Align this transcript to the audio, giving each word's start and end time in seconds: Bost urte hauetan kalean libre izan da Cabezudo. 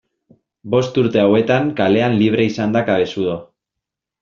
Bost 0.75 0.97
urte 1.01 1.21
hauetan 1.25 1.69
kalean 1.81 2.17
libre 2.23 2.49
izan 2.53 2.75
da 2.79 2.85
Cabezudo. 2.91 3.39